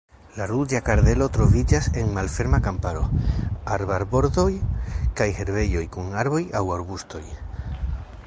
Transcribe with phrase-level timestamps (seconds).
[0.37, 3.03] La Ruĝa kardelo troviĝas en malferma kamparo,
[3.75, 4.47] arbarbordoj
[5.19, 7.25] kaj herbejoj kun arboj aŭ arbustoj.